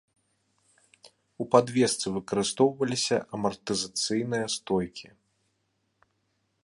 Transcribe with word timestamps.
У 1.43 1.45
падвесцы 1.55 2.05
выкарыстоўваліся 2.15 3.17
амартызацыйныя 3.37 4.45
стойкі. 4.55 5.07